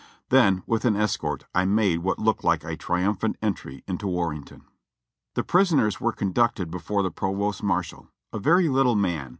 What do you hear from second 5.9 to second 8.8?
were conducted before the provost marshal, a very